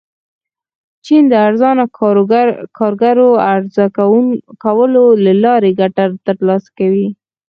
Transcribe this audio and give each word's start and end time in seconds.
چین 1.05 1.23
د 1.31 1.33
ارزانه 1.47 1.85
کارګرو 2.77 3.29
عرضه 3.51 3.85
کولو 4.63 5.05
له 5.25 5.33
لارې 5.43 5.71
ګټه 5.79 6.03
ترلاسه 6.27 6.69
کوي. 6.77 7.07